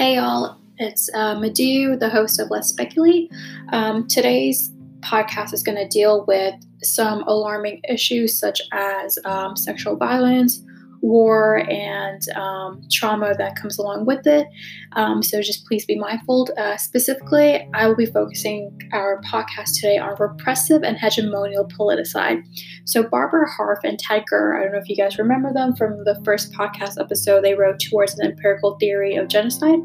[0.00, 3.30] Hey y'all, it's uh, Madhu, the host of Let's Speculate.
[3.70, 9.96] Um, today's podcast is going to deal with some alarming issues such as um, sexual
[9.96, 10.62] violence,
[11.02, 14.46] war and um, trauma that comes along with it.
[14.92, 16.48] Um, so just please be mindful.
[16.56, 22.42] Uh, specifically, I will be focusing our podcast today on repressive and hegemonial politicide.
[22.84, 26.04] So Barbara Harff and Ted Gurr, I don't know if you guys remember them from
[26.04, 29.80] the first podcast episode, they wrote Towards an Empirical Theory of Genocide.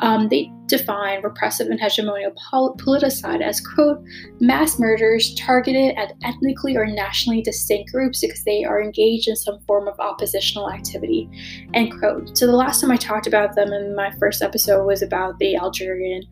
[0.00, 2.34] Um, they define repressive and hegemonial
[2.78, 4.02] politicide as, quote,
[4.40, 9.58] mass murders targeted at ethnically or nationally distinct groups because they are engaged in some
[9.66, 11.28] form of oppositional activity,
[11.74, 12.36] end quote.
[12.36, 15.56] So the last time I talked about them in my first episode was about the
[15.56, 16.22] Algerian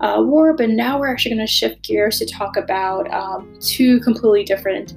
[0.00, 3.98] uh, war, but now we're actually going to shift gears to talk about um, two
[4.00, 4.94] completely different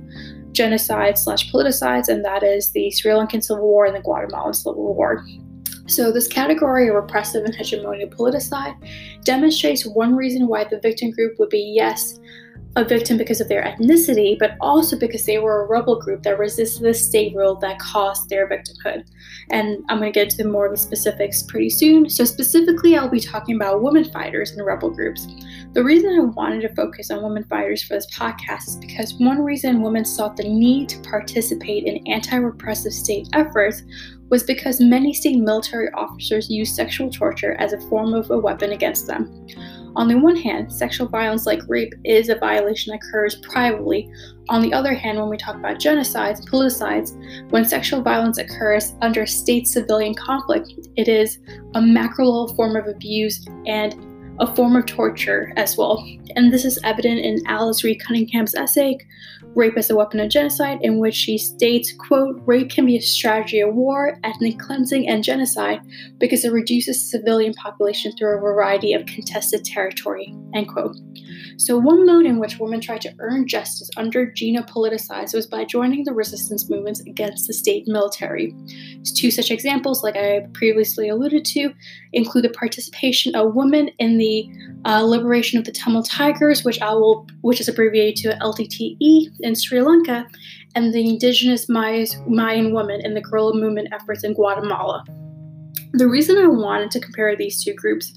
[0.52, 4.94] genocides slash politicides, and that is the Sri Lankan Civil War and the Guatemalan Civil
[4.94, 5.24] War.
[5.90, 8.76] So, this category of repressive and hegemonial politicide
[9.24, 12.20] demonstrates one reason why the victim group would be, yes,
[12.76, 16.38] a victim because of their ethnicity, but also because they were a rebel group that
[16.38, 19.04] resisted the state rule that caused their victimhood.
[19.50, 22.08] And I'm going to get to more of the specifics pretty soon.
[22.08, 25.28] So, specifically, I'll be talking about women fighters and rebel groups.
[25.74, 29.42] The reason I wanted to focus on women fighters for this podcast is because one
[29.42, 33.82] reason women sought the need to participate in anti repressive state efforts
[34.30, 38.72] was because many state military officers use sexual torture as a form of a weapon
[38.72, 39.48] against them.
[39.96, 44.10] On the one hand, sexual violence like rape is a violation that occurs privately.
[44.48, 47.12] On the other hand, when we talk about genocides, politicides,
[47.50, 51.40] when sexual violence occurs under state civilian conflict, it is
[51.74, 53.96] a macro level form of abuse and
[54.40, 56.06] a form of torture as well.
[56.36, 58.98] And this is evident in Alice Reed Cunningham's essay,
[59.56, 63.02] Rape as a Weapon of Genocide, in which she states, quote, rape can be a
[63.02, 65.82] strategy of war, ethnic cleansing, and genocide
[66.18, 70.96] because it reduces civilian population through a variety of contested territory, end quote.
[71.58, 75.66] So, one mode in which women tried to earn justice under GINA politicized was by
[75.66, 78.56] joining the resistance movements against the state military.
[79.16, 81.74] Two such examples, like I previously alluded to,
[82.14, 84.50] include the participation of women in the
[84.86, 89.56] uh, liberation of the Tamil Tigers, which I will, which is abbreviated to LTTE in
[89.56, 90.28] Sri Lanka,
[90.76, 95.04] and the indigenous Mayan women in the guerrilla movement efforts in Guatemala.
[95.94, 98.14] The reason I wanted to compare these two groups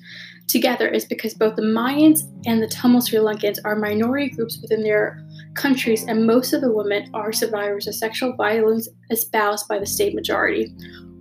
[0.49, 4.83] together is because both the Mayans and the Tamil Sri Lankans are minority groups within
[4.83, 9.87] their countries, and most of the women are survivors of sexual violence espoused by the
[9.87, 10.75] state majority,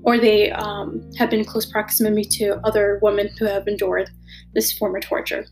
[0.04, 4.10] or they um, have been in close proximity to other women who have endured
[4.54, 5.46] this form of torture.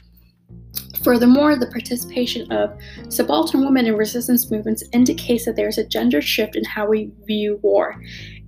[1.03, 6.21] Furthermore, the participation of subaltern women in resistance movements indicates that there is a gender
[6.21, 7.95] shift in how we view war.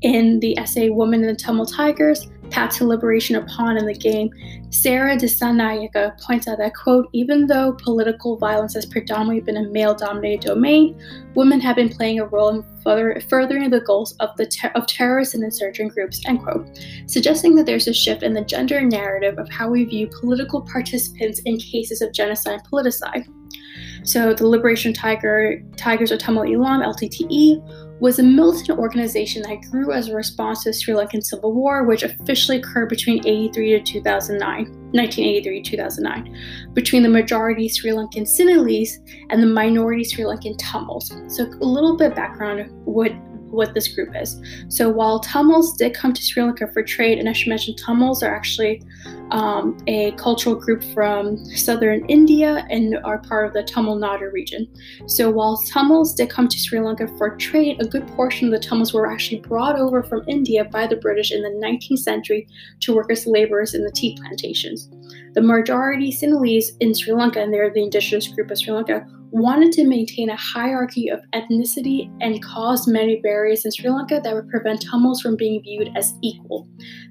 [0.02, 4.30] In the essay Women in the Tamil Tigers, Path to Liberation upon in the game,
[4.70, 9.96] Sarah Dissanayake points out that, quote, even though political violence has predominantly been a male
[9.96, 11.02] dominated domain,
[11.34, 14.86] women have been playing a role in further, furthering the goals of, the ter- of
[14.88, 16.68] terrorist and insurgent groups, end quote,
[17.08, 21.40] suggesting that there's a shift in the gender narrative of how we view political participants
[21.46, 23.28] in cases of genocide and politicide.
[24.04, 29.92] So the Liberation Tiger, Tigers of Tamil Eelam, LTTE, was a militant organization that grew
[29.92, 33.80] as a response to the Sri Lankan Civil War, which officially occurred between 83 to
[33.80, 38.98] 2009, 1983 to 2009, between the majority Sri Lankan Sinhalese
[39.30, 41.12] and the minority Sri Lankan Tamils.
[41.28, 43.12] So a little bit background what
[43.52, 44.42] what this group is.
[44.70, 48.24] So while Tamils did come to Sri Lanka for trade, and I should mention Tamils
[48.24, 48.82] are actually
[49.32, 54.68] um, a cultural group from southern India and are part of the Tamil Nadu region.
[55.08, 58.68] So while Tamils did come to Sri Lanka for trade, a good portion of the
[58.68, 62.48] Tamils were actually brought over from India by the British in the 19th century
[62.82, 64.90] to work as laborers in the tea plantations.
[65.34, 69.72] The majority Sinhalese in Sri Lanka, and they're the indigenous group of Sri Lanka, wanted
[69.72, 74.50] to maintain a hierarchy of ethnicity and caused many barriers in Sri Lanka that would
[74.50, 76.68] prevent Tamils from being viewed as equal.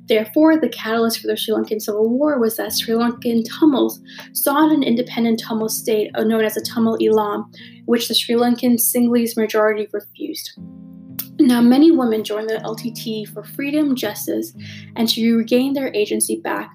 [0.06, 4.00] Therefore, the catalyst for the Sri Lankan Civil War was that Sri Lankan Tamils
[4.34, 7.44] sought an independent Tamil state uh, known as the Tamil Eelam,
[7.87, 10.52] which the Sri Lankan Sinhalese majority refused.
[11.38, 14.52] Now, many women joined the LTT for freedom, justice,
[14.94, 16.70] and to regain their agency back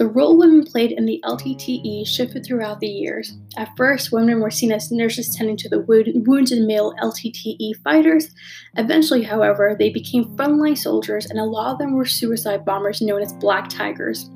[0.00, 3.36] the role women played in the LTTE shifted throughout the years.
[3.58, 8.30] At first, women were seen as nurses tending to the wounded male LTTE fighters.
[8.78, 13.20] Eventually, however, they became frontline soldiers, and a lot of them were suicide bombers known
[13.20, 14.30] as Black Tigers.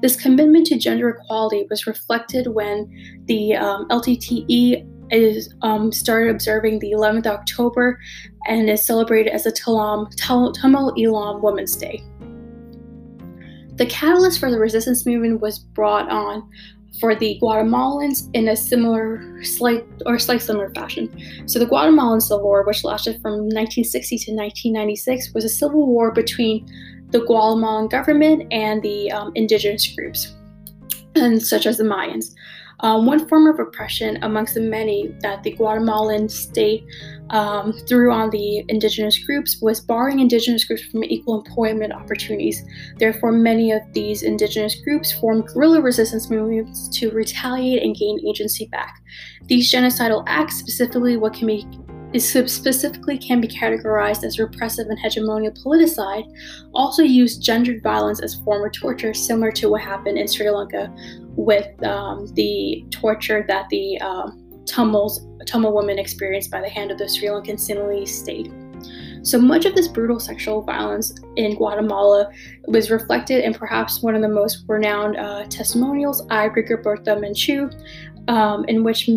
[0.00, 2.90] This commitment to gender equality was reflected when
[3.26, 8.00] the um, LTTE is um, started observing the 11th of October
[8.46, 12.02] and is celebrated as the Tamil Eelam Women's Day.
[13.82, 16.48] The catalyst for the resistance movement was brought on
[17.00, 21.10] for the Guatemalans in a similar, slight or slight similar fashion.
[21.46, 26.12] So the Guatemalan Civil War, which lasted from 1960 to 1996, was a civil war
[26.12, 26.64] between
[27.10, 30.32] the Guatemalan government and the um, indigenous groups,
[31.16, 32.36] and such as the Mayans.
[32.82, 36.84] Um, one form of oppression amongst the many that the Guatemalan state
[37.30, 42.62] um, threw on the indigenous groups was barring indigenous groups from equal employment opportunities.
[42.98, 48.66] Therefore, many of these indigenous groups formed guerrilla resistance movements to retaliate and gain agency
[48.66, 49.00] back.
[49.46, 51.66] These genocidal acts, specifically what can be
[52.20, 56.24] specifically can be categorized as repressive and hegemonial politicide,
[56.74, 60.92] also used gendered violence as form of torture, similar to what happened in Sri Lanka
[61.36, 66.98] with um, the torture that the um, Tamils, Tamil women experienced by the hand of
[66.98, 68.52] the Sri Lankan Sinhalese state.
[69.22, 72.28] So much of this brutal sexual violence in Guatemala
[72.66, 77.72] was reflected in perhaps one of the most renowned uh, testimonials, I, Rigoberta Menchu,
[78.28, 79.08] um, in which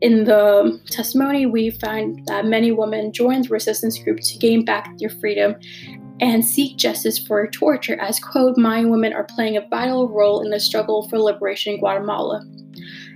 [0.00, 5.08] in the testimony, we find that many women joined resistance group to gain back their
[5.08, 5.56] freedom
[6.20, 10.50] and seek justice for torture, as, quote, Mayan women are playing a vital role in
[10.50, 12.44] the struggle for liberation in Guatemala,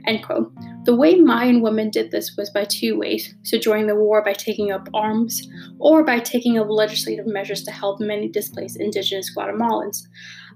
[0.06, 0.52] end quote.
[0.84, 4.32] The way Mayan women did this was by two ways so, joining the war by
[4.32, 5.46] taking up arms,
[5.78, 10.02] or by taking up legislative measures to help many displaced indigenous Guatemalans.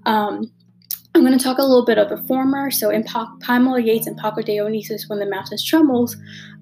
[0.05, 0.51] Um,
[1.15, 2.69] I'm going to talk a little bit of the former.
[2.69, 6.17] So in pa- Pamela Yates and Paco de Onís's, When the Mountains Trembles,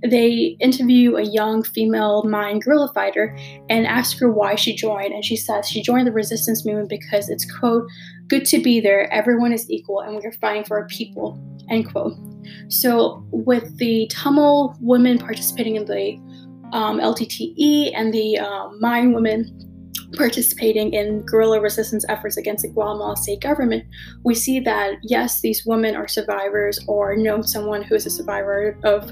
[0.08, 3.36] they interview a young female Mayan guerrilla fighter
[3.68, 5.12] and ask her why she joined.
[5.12, 7.88] And she says she joined the resistance movement because it's, quote,
[8.28, 11.36] good to be there, everyone is equal, and we are fighting for our people,
[11.72, 12.14] end quote.
[12.68, 16.20] So with the Tamil women participating in the
[16.74, 19.73] um, LTTE and the um, Mayan women
[20.16, 23.84] participating in guerrilla resistance efforts against the Guatemala state government,
[24.24, 28.78] we see that yes, these women are survivors or know someone who is a survivor
[28.84, 29.12] of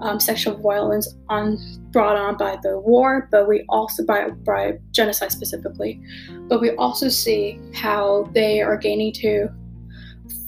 [0.00, 1.58] um, sexual violence on
[1.90, 6.00] brought on by the war, but we also by, by genocide specifically.
[6.48, 9.48] But we also see how they are gaining to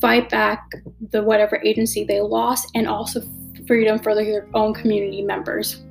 [0.01, 0.71] fight back
[1.11, 3.23] the whatever agency they lost and also
[3.67, 5.83] freedom for their own community members.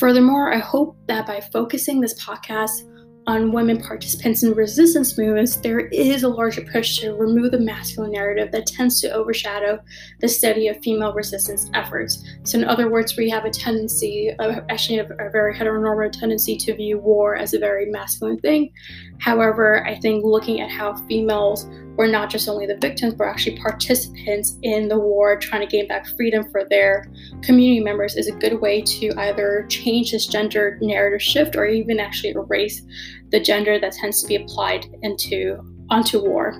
[0.00, 2.90] Furthermore, I hope that by focusing this podcast
[3.26, 8.12] on women participants in resistance movements, there is a larger push to remove the masculine
[8.12, 9.78] narrative that tends to overshadow
[10.20, 12.24] the study of female resistance efforts.
[12.44, 16.56] So, in other words, we have a tendency, uh, actually, a, a very heteronormative tendency
[16.56, 18.72] to view war as a very masculine thing.
[19.18, 21.66] However, I think looking at how females
[22.00, 25.86] were not just only the victims, but actually participants in the war trying to gain
[25.86, 27.04] back freedom for their
[27.42, 32.00] community members is a good way to either change this gender narrative shift or even
[32.00, 32.80] actually erase
[33.28, 35.60] the gender that tends to be applied into
[35.90, 36.54] onto war.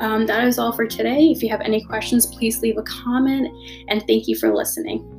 [0.00, 1.30] Um, that is all for today.
[1.30, 3.48] If you have any questions, please leave a comment
[3.88, 5.17] and thank you for listening.